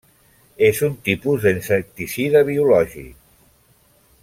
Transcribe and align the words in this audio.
És 0.67 0.79
un 0.87 0.95
tipus 1.09 1.43
d'insecticida 1.43 2.43
biològic. 2.51 3.15